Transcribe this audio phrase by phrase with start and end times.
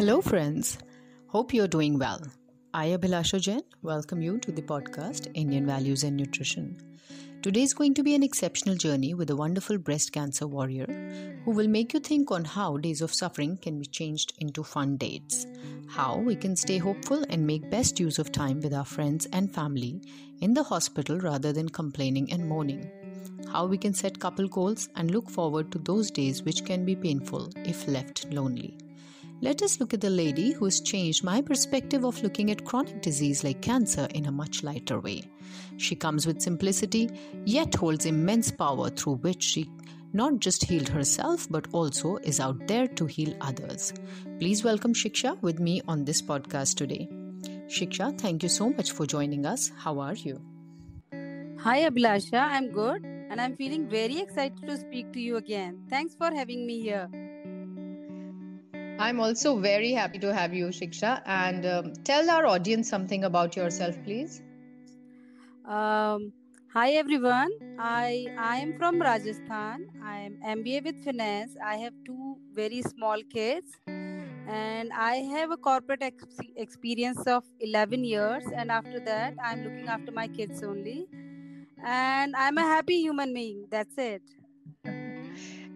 [0.00, 0.78] Hello, friends.
[1.26, 2.22] Hope you're doing well.
[2.72, 6.78] I, Abhilasha Jain, welcome you to the podcast Indian Values and Nutrition.
[7.42, 10.86] Today is going to be an exceptional journey with a wonderful breast cancer warrior
[11.44, 14.96] who will make you think on how days of suffering can be changed into fun
[14.96, 15.46] dates,
[15.86, 19.52] how we can stay hopeful and make best use of time with our friends and
[19.52, 20.00] family
[20.40, 22.90] in the hospital rather than complaining and moaning,
[23.52, 26.96] how we can set couple goals and look forward to those days which can be
[26.96, 28.78] painful if left lonely.
[29.42, 33.00] Let us look at the lady who has changed my perspective of looking at chronic
[33.00, 35.22] disease like cancer in a much lighter way.
[35.78, 37.08] She comes with simplicity,
[37.46, 39.70] yet holds immense power through which she
[40.12, 43.94] not just healed herself but also is out there to heal others.
[44.38, 47.08] Please welcome Shiksha with me on this podcast today.
[47.66, 49.72] Shiksha, thank you so much for joining us.
[49.78, 50.38] How are you?
[51.60, 55.84] Hi Abhilasha, I'm good and I'm feeling very excited to speak to you again.
[55.88, 57.08] Thanks for having me here.
[59.00, 61.22] I'm also very happy to have you, Shiksha.
[61.24, 64.42] And um, tell our audience something about yourself, please.
[65.64, 66.32] Um,
[66.74, 67.50] hi everyone.
[67.78, 69.86] I I am from Rajasthan.
[70.12, 71.56] I am MBA with finance.
[71.72, 73.78] I have two very small kids,
[74.58, 78.44] and I have a corporate ex- experience of 11 years.
[78.54, 81.06] And after that, I'm looking after my kids only.
[81.82, 83.66] And I'm a happy human being.
[83.70, 84.22] That's it.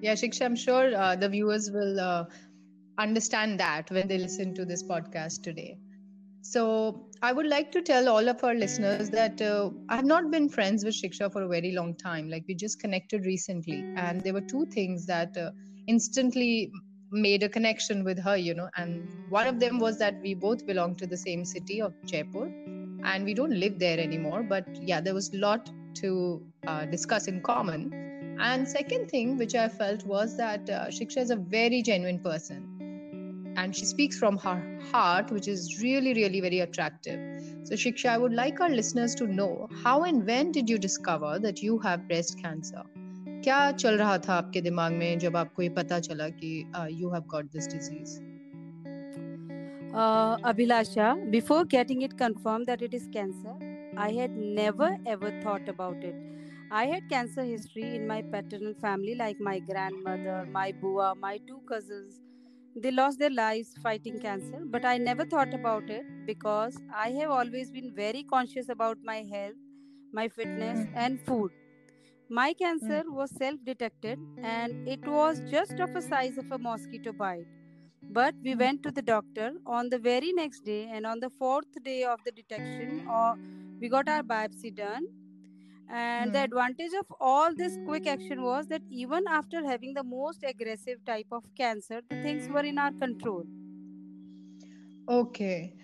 [0.00, 1.98] Yeah, Shiksha, I'm sure uh, the viewers will.
[2.00, 2.24] Uh,
[2.98, 5.78] understand that when they listen to this podcast today.
[6.42, 10.30] So, I would like to tell all of our listeners that uh, I have not
[10.30, 12.28] been friends with Shiksha for a very long time.
[12.28, 15.52] Like, we just connected recently, and there were two things that uh,
[15.86, 16.70] instantly
[17.10, 18.68] made a connection with her, you know.
[18.76, 22.44] And one of them was that we both belong to the same city of Jaipur,
[23.04, 24.42] and we don't live there anymore.
[24.42, 28.36] But yeah, there was a lot to uh, discuss in common.
[28.38, 32.73] And second thing which I felt was that uh, Shiksha is a very genuine person
[33.55, 37.19] and she speaks from her heart, which is really, really very attractive.
[37.63, 41.39] So, Shiksha, I would like our listeners to know how and when did you discover
[41.39, 42.83] that you have breast cancer?
[43.43, 46.49] क्या चल रहा था आपके दिमाग में जब आपको ये पता चला कि
[47.01, 48.19] you have got this disease
[50.49, 53.53] Abhilasha, before getting it confirmed that it is cancer,
[53.97, 56.15] I had never ever thought about it.
[56.71, 61.59] I had cancer history in my paternal family, like my grandmother, my bua, my two
[61.71, 62.19] cousins,
[62.76, 67.30] they lost their lives fighting cancer, but I never thought about it because I have
[67.30, 69.54] always been very conscious about my health,
[70.12, 70.96] my fitness, hmm.
[70.96, 71.52] and food.
[72.28, 73.14] My cancer hmm.
[73.14, 77.46] was self detected and it was just of a size of a mosquito bite.
[78.02, 78.58] But we hmm.
[78.58, 82.18] went to the doctor on the very next day, and on the fourth day of
[82.24, 83.34] the detection, uh,
[83.80, 85.06] we got our biopsy done
[85.88, 86.44] and the hmm.
[86.44, 91.26] advantage of all this quick action was that even after having the most aggressive type
[91.30, 93.44] of cancer the things were in our control.
[95.08, 95.74] Okay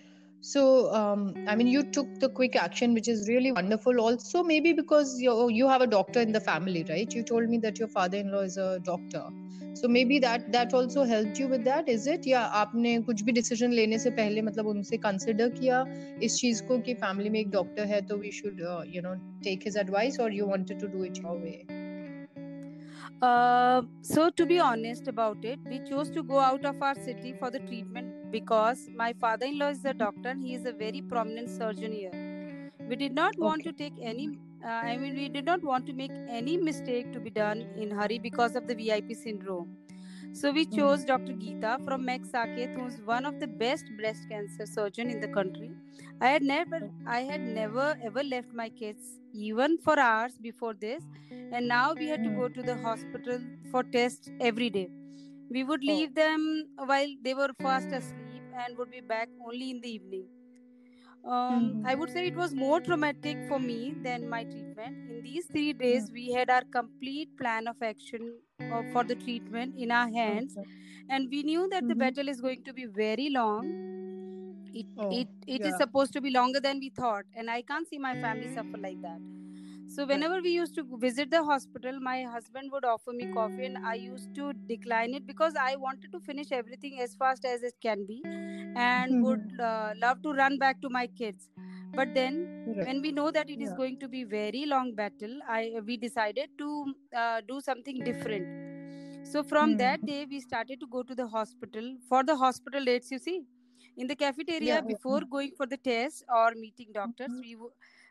[0.41, 4.73] so um, i mean you took the quick action which is really wonderful also maybe
[4.73, 7.87] because you you have a doctor in the family right you told me that your
[7.87, 9.23] father-in-law is a doctor
[9.73, 13.31] so maybe that that also helped you with that is it या आपने कुछ भी
[13.39, 15.83] decision लेने से पहले मतलब उनसे consider किया
[16.23, 18.61] इस चीज को कि फैमिली में एक डॉक्टर है तो we should
[18.95, 19.13] you know
[19.43, 21.83] take his advice और you wanted to do it your way
[23.25, 27.33] Uh, so to be honest about it, we chose to go out of our city
[27.39, 30.34] for the treatment because my father-in-law is a doctor.
[30.34, 32.70] He is a very prominent surgeon here.
[32.88, 35.94] We did not want to take any uh, I mean, we did not want to
[35.94, 39.74] make any mistake to be done in hurry because of the VIP syndrome.
[40.32, 40.76] So we hmm.
[40.76, 41.32] chose Dr.
[41.32, 45.28] Geeta from Max Saket, who is one of the best breast cancer surgeon in the
[45.28, 45.70] country.
[46.20, 51.02] I had never, I had never ever left my kids even for hours before this,
[51.30, 54.88] and now we had to go to the hospital for tests every day.
[55.50, 55.92] We would oh.
[55.92, 60.28] leave them while they were fast asleep and would be back only in the evening
[61.24, 61.86] um, mm-hmm.
[61.86, 65.10] I would say it was more traumatic for me than my treatment.
[65.10, 66.14] In these three days, mm-hmm.
[66.14, 68.34] we had our complete plan of action
[68.72, 70.56] uh, for the treatment in our hands,
[71.08, 71.88] and we knew that mm-hmm.
[71.88, 73.66] the battle is going to be very long.
[74.72, 75.68] It oh, it, it yeah.
[75.68, 78.78] is supposed to be longer than we thought, and I can't see my family suffer
[78.78, 79.20] like that.
[79.94, 83.78] So whenever we used to visit the hospital, my husband would offer me coffee, and
[83.84, 87.74] I used to decline it because I wanted to finish everything as fast as it
[87.82, 89.22] can be, and mm-hmm.
[89.24, 91.48] would uh, love to run back to my kids.
[91.92, 92.38] But then,
[92.86, 96.56] when we know that it is going to be very long battle, I we decided
[96.58, 99.26] to uh, do something different.
[99.26, 99.78] So from mm-hmm.
[99.78, 103.10] that day, we started to go to the hospital for the hospital dates.
[103.10, 103.40] You see,
[103.96, 105.32] in the cafeteria yeah, before yeah.
[105.38, 107.40] going for the test or meeting doctors, mm-hmm.
[107.40, 107.56] we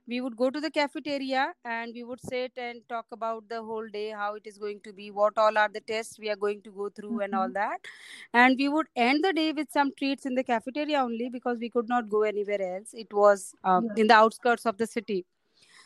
[0.09, 3.88] we would go to the cafeteria and we would sit and talk about the whole
[3.88, 6.61] day how it is going to be what all are the tests we are going
[6.67, 7.25] to go through mm-hmm.
[7.27, 7.53] and all mm-hmm.
[7.53, 7.79] that
[8.33, 11.69] and we would end the day with some treats in the cafeteria only because we
[11.69, 14.01] could not go anywhere else it was um, yeah.
[14.01, 15.25] in the outskirts of the city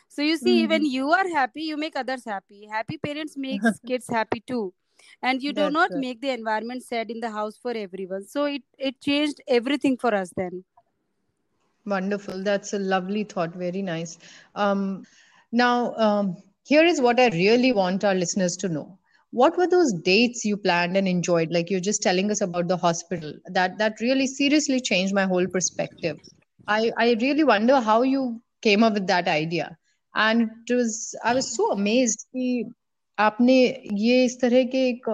[0.08, 0.70] so you see mm-hmm.
[0.70, 4.72] when you are happy you make others happy happy parents makes kids happy too
[5.22, 8.62] and you do not make the environment sad in the house for everyone so it
[8.78, 10.64] it changed everything for us then
[11.85, 12.43] Wonderful.
[12.43, 13.55] That's a lovely thought.
[13.55, 14.17] Very nice.
[14.55, 15.05] Um,
[15.51, 18.97] now, um, here is what I really want our listeners to know.
[19.31, 21.51] What were those dates you planned and enjoyed?
[21.51, 23.33] Like you're just telling us about the hospital.
[23.45, 26.19] That that really seriously changed my whole perspective.
[26.67, 29.77] I I really wonder how you came up with that idea.
[30.15, 32.71] And it was I was so amazed कि
[33.19, 33.57] आपने
[33.93, 35.09] ये इस तरह के एक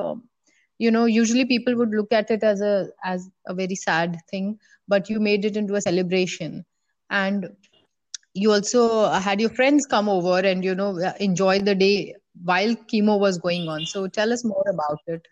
[0.85, 2.75] you know usually people would look at it as a
[3.05, 4.59] as a very sad thing
[4.91, 6.65] but you made it into a celebration.
[7.09, 7.51] And
[8.35, 10.91] you also had your friends come over and you know
[11.29, 13.87] enjoy the day while chemo was going on.
[13.87, 15.29] So tell us more about it.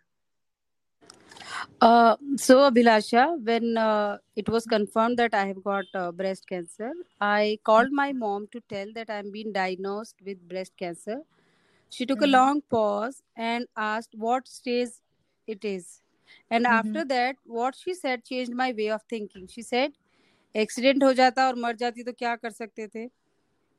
[1.81, 6.91] Uh, so abhilasha when uh, it was confirmed that i have got uh, breast cancer
[7.21, 11.19] i called my mom to tell that i'm being diagnosed with breast cancer.
[11.91, 12.35] She took mm-hmm.
[12.35, 14.91] a long pause and asked what stage
[15.55, 15.89] it is
[16.51, 16.79] and mm-hmm.
[16.79, 19.97] after that what she said changed my way of thinking she said
[20.57, 23.05] accident हो जाता और मर जाती तो क्या कर सकते थे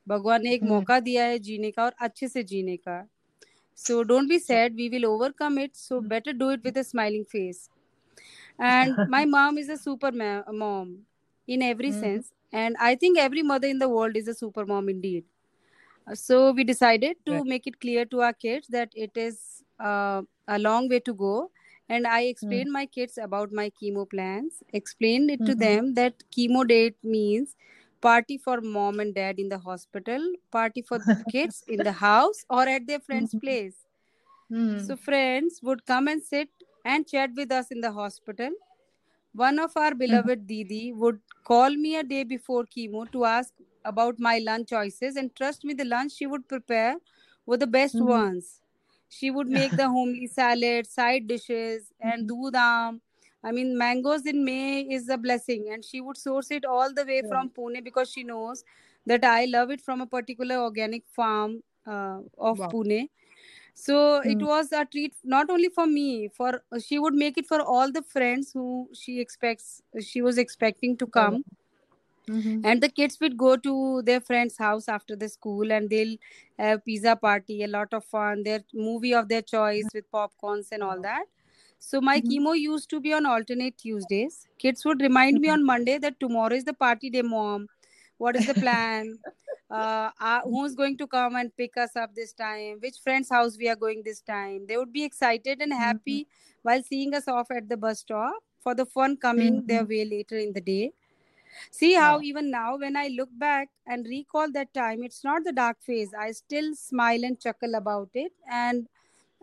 [0.08, 2.98] भगवान ने एक मौका दिया है जीने का और अच्छे से जीने का
[3.78, 7.26] so don't be sad we will overcome it so better do it with a smiling
[7.32, 7.68] face
[8.60, 10.88] and my mom is a super ma- mom
[11.48, 12.00] in every mm.
[12.00, 12.32] sense
[12.62, 15.24] and i think every mother in the world is a super mom indeed
[16.14, 17.46] so we decided to right.
[17.46, 19.40] make it clear to our kids that it is
[19.80, 21.50] uh, a long way to go
[21.90, 22.30] and i hmm.
[22.30, 22.78] explained mm.
[22.80, 25.52] my kids about my chemo plans explained it mm-hmm.
[25.52, 27.56] to them that chemo date means
[28.02, 32.46] party for mom and dad in the hospital party for the kids in the house
[32.50, 33.46] or at their friend's mm-hmm.
[33.48, 33.78] place
[34.52, 34.88] mm.
[34.88, 36.50] so friends would come and sit
[36.86, 38.52] and chat with us in the hospital
[39.34, 40.00] one of our hmm.
[40.04, 41.20] beloved didi would
[41.50, 43.54] call me a day before chemo to ask
[43.86, 46.96] about my lunch choices and trust me the lunch she would prepare
[47.46, 48.10] were the best mm-hmm.
[48.10, 48.62] ones
[49.10, 52.98] she would make the homely salad, side dishes, and mm-hmm.
[53.44, 57.06] I mean, mangoes in May is a blessing, and she would source it all the
[57.06, 57.30] way yeah.
[57.30, 58.64] from Pune because she knows
[59.06, 62.68] that I love it from a particular organic farm uh, of wow.
[62.68, 63.10] Pune.
[63.74, 64.26] So mm.
[64.26, 67.92] it was a treat not only for me, for she would make it for all
[67.92, 71.44] the friends who she expects she was expecting to come.
[72.30, 72.66] Mm-hmm.
[72.66, 76.16] And the kids would go to their friend's house after the school and they'll
[76.58, 80.84] have pizza party, a lot of fun, their movie of their choice with popcorns and
[80.84, 81.26] all that.
[81.80, 82.48] So my mm-hmm.
[82.48, 84.48] chemo used to be on alternate Tuesdays.
[84.60, 85.42] Kids would remind mm-hmm.
[85.44, 87.68] me on Monday that tomorrow is the party day, mom.
[88.18, 89.18] What is the plan?
[89.72, 92.78] uh, uh, who's going to come and pick us up this time?
[92.80, 94.66] Which friend's house we are going this time?
[94.68, 96.60] They would be excited and happy mm-hmm.
[96.64, 99.90] while seeing us off at the bus stop for the fun coming their mm-hmm.
[99.90, 100.92] way later in the day.
[101.72, 102.22] See how yeah.
[102.22, 106.14] even now, when I look back and recall that time, it's not the dark phase.
[106.14, 108.88] I still smile and chuckle about it, and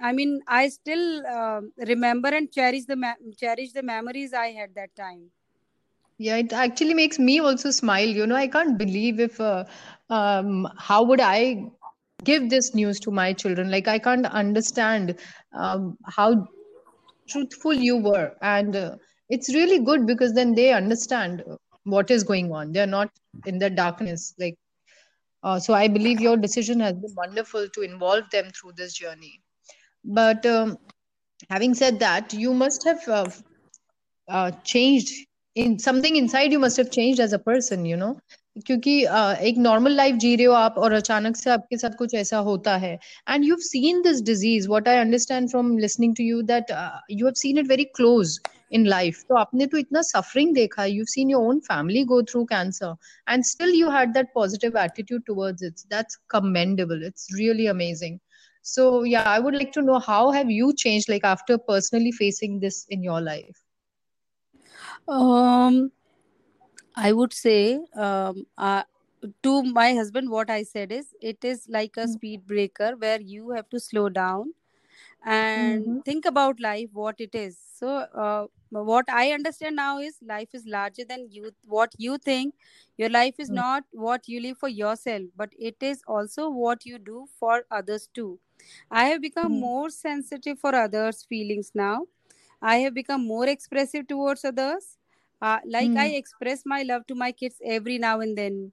[0.01, 4.75] I mean, I still uh, remember and cherish the ma- cherish the memories I had
[4.75, 5.31] that time.
[6.19, 8.09] Yeah, it actually makes me also smile.
[8.09, 9.65] You know, I can't believe if uh,
[10.09, 11.71] um, how would I
[12.25, 13.71] give this news to my children?
[13.71, 15.19] Like, I can't understand
[15.53, 16.49] um, how
[17.29, 18.97] truthful you were, and uh,
[19.29, 21.45] it's really good because then they understand
[21.86, 23.10] what is going on they're not
[23.46, 24.58] in the darkness like
[25.44, 29.42] uh, so i believe your decision has been wonderful to involve them through this journey
[30.06, 30.78] but um,
[31.50, 33.30] having said that you must have uh,
[34.28, 35.12] uh, changed
[35.56, 38.16] in something inside you must have changed as a person you know
[38.66, 38.94] क्योंकि
[39.48, 42.76] एक normal life जी रहे हो आप और अचानक से आपके साथ कुछ ऐसा होता
[42.78, 42.94] है
[43.30, 46.72] and you seen this disease what I understand from listening to you that
[47.12, 48.38] you have seen it very close
[48.74, 52.44] in life तो आपने तो इतना सफरिंग देखा you seen your own family go through
[52.52, 52.96] cancer
[53.30, 58.20] and still you had that positive attitude towards it's that's commendable it's really amazing
[58.70, 62.60] so yeah i would like to know how have you changed like after personally facing
[62.64, 63.64] this in your life
[65.20, 65.80] um
[66.96, 68.84] I would say um, uh,
[69.44, 72.12] to my husband, what I said is it is like a mm-hmm.
[72.12, 74.54] speed breaker where you have to slow down
[75.24, 76.00] and mm-hmm.
[76.00, 77.58] think about life, what it is.
[77.76, 81.53] So, uh, what I understand now is life is larger than you.
[81.67, 82.55] What you think,
[82.97, 83.57] your life is mm-hmm.
[83.57, 88.09] not what you live for yourself, but it is also what you do for others
[88.13, 88.39] too.
[88.91, 89.61] I have become mm-hmm.
[89.61, 92.07] more sensitive for others' feelings now.
[92.63, 94.97] I have become more expressive towards others
[95.43, 95.99] uh, like mm.
[95.99, 98.73] i express my love to my kids every now and then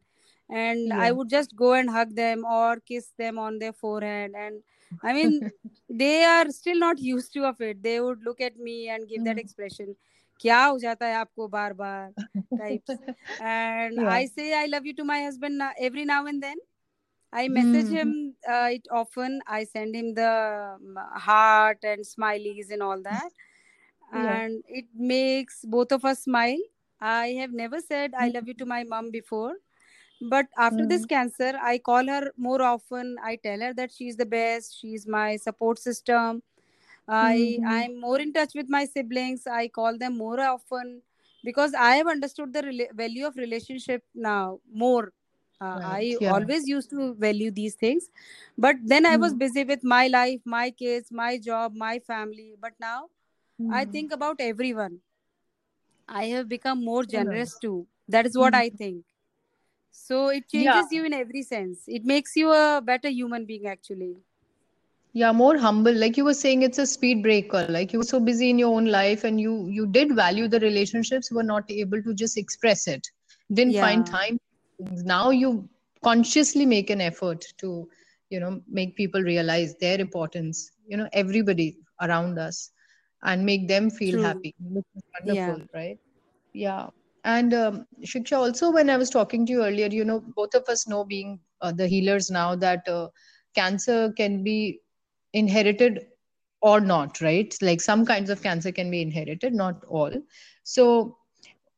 [0.49, 0.99] and Yeah.
[0.99, 4.61] i would just go and hug them or kiss them on their forehead and
[5.02, 5.42] i mean
[5.88, 9.24] they are still not used to of it they would look at me and give
[9.24, 9.44] that Mhm.
[9.44, 9.94] expression
[10.40, 12.10] क्या हो जाता है आपको बार बार
[12.60, 12.96] types
[13.50, 14.08] and Yeah.
[14.16, 16.56] i say i love you to my husband na- every now and then
[17.32, 17.96] i message Mhm.
[17.96, 18.12] him
[18.54, 20.28] uh, it often i send him the
[20.74, 23.30] um, heart and smileys and all that
[24.12, 24.40] Yeah.
[24.40, 26.64] and it makes both of us smile
[27.00, 28.34] i have never said i Mhm.
[28.36, 29.54] love you to my mom before
[30.29, 31.09] but after this Mhm.
[31.13, 33.17] cancer i call her more often.
[33.23, 34.79] I tell her that she's the best.
[34.79, 36.43] She's my support system.
[37.07, 37.63] I Mhm.
[37.65, 39.47] i'm more in touch with my siblings.
[39.47, 41.01] I call them more often
[41.43, 45.13] because i have understood the rela- value of relationship now more.
[45.61, 46.33] Uh, i Yeah.
[46.35, 48.09] always used to value these things.
[48.57, 49.41] But then i was Mhm.
[49.45, 52.55] busy with my life my kids my job my family.
[52.59, 53.09] But now
[53.69, 53.97] i Mhm.
[53.97, 55.01] think about everyone.
[56.07, 57.87] I have become more generous too.
[58.07, 59.05] That is what i think
[59.93, 60.51] so it Yeah.
[60.53, 64.13] changes you in every sense it makes you a better human being actually
[65.13, 65.93] Yeah, more humble.
[65.93, 67.65] Like you were saying, it's a speed breaker.
[67.67, 70.59] Like you were so busy in your own life and you you did value the
[70.59, 73.07] relationships, were not able to just express it.
[73.53, 74.37] Didn't find time.
[74.79, 75.69] Now you
[76.03, 77.87] consciously make an effort to,
[78.29, 82.71] you know, make people realize their importance, you know, everybody around us
[83.23, 84.55] and make them feel true happy,
[84.95, 85.99] is yeah wonderful, right?
[86.53, 86.89] Yeah.
[87.23, 90.63] And um, Shiksha, also when I was talking to you earlier, you know, both of
[90.67, 93.07] us know being uh, the healers now that uh,
[93.55, 94.79] cancer can be
[95.33, 96.05] inherited
[96.61, 97.53] or not, right?
[97.61, 100.11] Like some kinds of cancer can be inherited, not all.
[100.63, 101.17] So,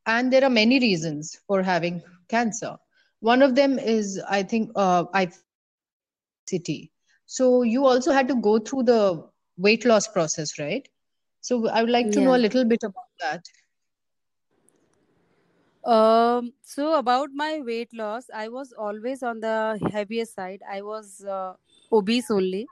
[0.06, 2.76] and there are many reasons for having cancer.
[3.20, 5.30] One of them is, I think, uh, I
[6.46, 6.92] obesity.
[7.26, 9.24] So you also had to go through the
[9.56, 10.86] weight loss process, right?
[11.40, 13.44] So I would like to know a little bit about that.
[15.86, 20.62] Um, so about my weight loss, I was always on the heavier side.
[20.68, 21.54] I was uh,
[21.92, 22.66] obese only,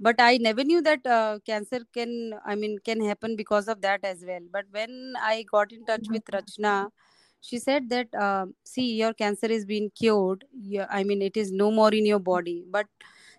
[0.00, 4.04] but I never knew that uh, cancer can, I mean, can happen because of that
[4.04, 4.40] as well.
[4.52, 6.90] But when I got in touch with Rachna,
[7.40, 10.44] she said that, uh, see, your cancer is being cured.
[10.60, 12.86] Yeah, I mean, it is no more in your body, but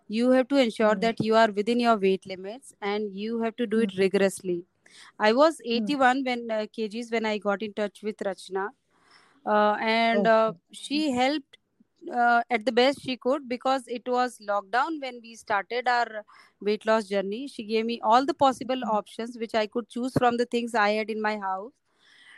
[0.08, 3.56] you have to ensure Mm, that you are within your weight limits and you have
[3.58, 4.66] to do it rigorously.
[5.20, 6.00] I was mm.
[6.00, 8.70] 81 when uh, kgs when I got in touch with Rachna
[9.46, 10.68] uh, and uh, Okay.
[10.72, 11.58] she helped
[12.14, 16.24] uh, at the best she could because it was lockdown when we started our
[16.62, 17.48] weight loss journey.
[17.48, 20.90] She gave me all the possible options which i could choose from the things i
[20.92, 21.74] had in my house.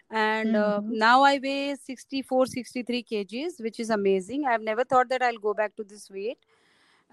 [0.10, 0.90] And uh, Mm-hmm.
[0.90, 4.46] now i weigh 64 63 kgs which is amazing.
[4.46, 6.38] I've never thought that i'll go back to this weight.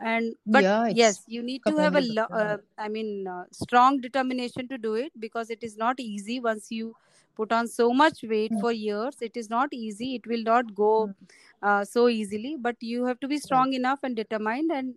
[0.01, 4.01] And but Yeah, yes you need to have a lo- uh, i mean uh, strong
[4.01, 6.95] determination to do it because it is not easy once you
[7.39, 10.75] put on so much weight Mm, for years it is not easy it will not
[10.75, 11.15] go mm,
[11.63, 13.67] uh, so easily but you have to be Right.
[13.67, 14.95] strong enough and determined and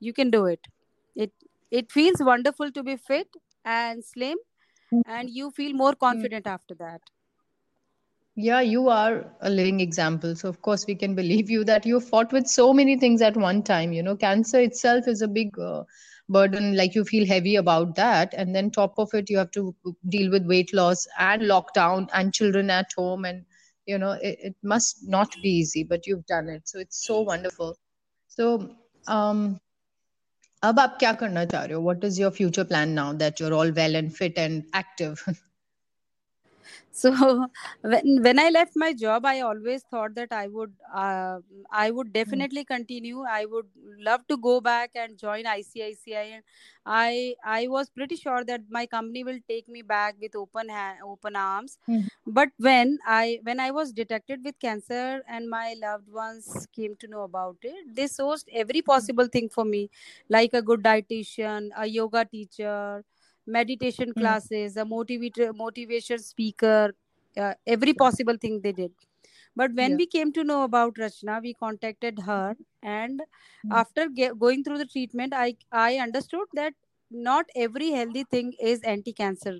[0.00, 0.68] you can do it
[1.14, 1.32] it
[1.70, 4.38] it feels wonderful to be fit and slim
[5.06, 7.02] and you feel more confident after that
[8.36, 10.34] Yeah, you are a living example.
[10.36, 13.36] So, of course, we can believe you that you fought with so many things at
[13.36, 13.92] one time.
[13.92, 15.84] You know, cancer itself is a big uh,
[16.29, 18.33] burden, like you feel heavy about that.
[18.37, 19.75] And then, top of it, you have to
[20.09, 23.25] deal with weight loss and lockdown and children at home.
[23.25, 23.45] And,
[23.85, 26.67] you know, it, it must not be easy, but you've done it.
[26.67, 27.77] So, it's so wonderful.
[28.27, 28.75] So,
[29.07, 29.59] um,
[30.63, 31.81] अब आप क्या करना चाह रहे हो?
[31.83, 35.23] What is your future plan now that you're all well and fit and active?
[36.90, 37.10] so
[37.82, 41.38] when when i left my job i always thought that i would uh,
[41.70, 43.22] i would Mm, definitely continue.
[43.22, 43.68] I would
[44.08, 46.42] love to go back and join icici and
[46.86, 50.98] i i was pretty sure that my company will take me back with open hand,
[51.04, 51.78] open arms.
[51.88, 56.94] Mm, but when i when i was detected with cancer and my loved ones came
[56.96, 59.88] to know about it they sourced every possible thing for me
[60.28, 63.04] like a good dietitian a yoga teacher
[63.50, 66.94] meditation mm, classes, a motivator, motivation speaker,
[67.36, 68.92] uh, every possible thing they did.
[69.56, 69.98] But when Yeah.
[69.98, 73.22] we came to know about Rachna, we contacted her, and
[73.64, 76.74] Mm, after ge- going through the treatment, I I understood that
[77.10, 79.58] not every healthy thing is anti-cancer.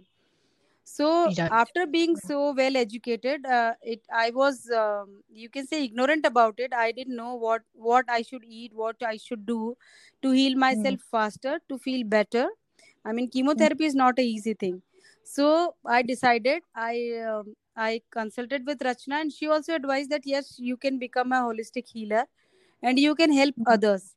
[0.84, 1.54] So Right.
[1.60, 6.58] after being so well educated, uh, it I was um, you can say ignorant about
[6.58, 6.72] it.
[6.74, 9.76] I didn't know what what I should eat, what I should do
[10.22, 12.48] to heal Mm, myself faster, to feel better
[13.04, 14.82] I mean, chemotherapy is not a easy thing.
[15.24, 16.94] So I decided I
[17.28, 21.42] um, I consulted with Rachna, and she also advised that yes, you can become a
[21.48, 22.24] holistic healer,
[22.82, 23.64] and you can help mm.
[23.66, 24.14] others.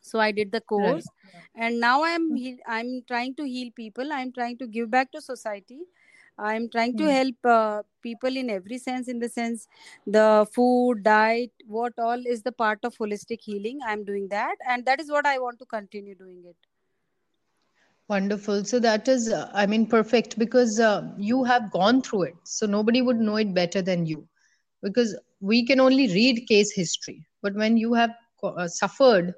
[0.00, 1.04] So I did the Right.
[1.04, 1.10] course,
[1.54, 4.12] and now I'm I'm trying to heal people.
[4.12, 5.80] I'm trying to give back to society.
[6.48, 7.12] i'm trying to Hmm.
[7.14, 9.64] help uh, people in every sense in the sense
[10.16, 10.24] the
[10.56, 15.04] food diet what all is the part of holistic healing i'm doing that and that
[15.04, 16.71] is what i want to continue doing it
[18.12, 18.64] Wonderful.
[18.64, 22.34] So that is, uh, I mean, perfect because uh, you have gone through it.
[22.44, 24.28] So nobody would know it better than you
[24.82, 27.26] because we can only read case history.
[27.42, 28.10] But when you have
[28.44, 29.34] uh, suffered,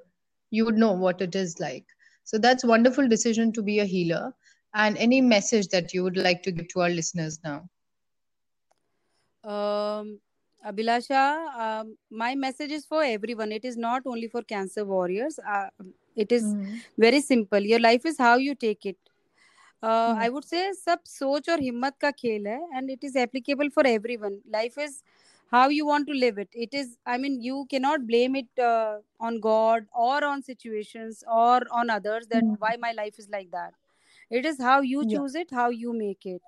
[0.51, 1.85] you would know what it is like.
[2.25, 4.33] So that's wonderful decision to be a healer.
[4.75, 7.69] And any message that you would like to give to our listeners now?
[9.43, 10.19] Um,
[10.64, 11.22] Abhilasha,
[11.58, 13.52] um, my message is for everyone.
[13.52, 15.38] It is not only for cancer warriors.
[15.38, 15.68] Uh,
[16.16, 16.80] it is Hmm.
[16.98, 17.60] very simple.
[17.60, 18.98] Your life is how you take it.
[19.82, 20.24] Uh, Hmm.
[20.24, 23.86] I would say सब सोच और हिम्मत का खेल है and it is applicable for
[23.86, 24.40] everyone.
[24.56, 25.02] Life is
[25.52, 26.48] how you want to live it.
[26.52, 31.60] It is, I mean, you cannot blame it uh, on God or on situations or
[31.72, 32.54] on others that Hmm.
[32.58, 33.74] why my life is like that.
[34.30, 35.18] It is how you Yeah.
[35.18, 36.42] choose it, how you make it.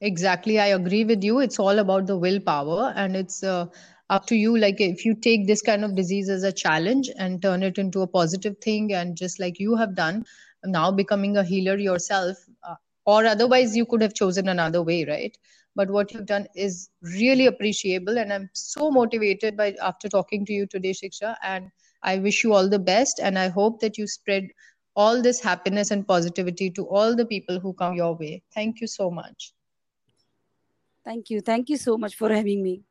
[0.00, 1.38] Exactly, I agree with you.
[1.40, 3.66] It's all about the willpower, and it's uh,
[4.10, 4.56] up to you.
[4.56, 8.02] Like, if you take this kind of disease as a challenge and turn it into
[8.02, 10.24] a positive thing, and just like you have done,
[10.64, 12.74] now becoming a healer yourself, uh,
[13.06, 15.36] or otherwise, you could have chosen another way, right?
[15.74, 20.52] But what you've done is really appreciable, and I'm so motivated by after talking to
[20.52, 21.36] you today, Shiksha.
[21.42, 21.70] And
[22.04, 24.48] I wish you all the best, and I hope that you spread
[24.94, 28.42] all this happiness and positivity to all the people who come your way.
[28.54, 29.52] Thank you so much.
[31.08, 31.40] Thank you.
[31.40, 32.82] Thank you so much for having me.